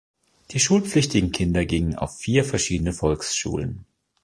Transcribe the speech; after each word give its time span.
Die 0.49 0.59
schulpflichtigen 0.59 1.31
Kinder 1.31 1.63
gingen 1.63 1.95
auf 1.95 2.17
vier 2.17 2.43
verschiedene 2.43 2.91
Volksschulen. 2.91 3.85